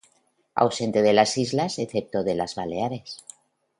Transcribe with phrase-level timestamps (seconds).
[0.55, 3.23] Ausente de las islas excepto de las Baleares.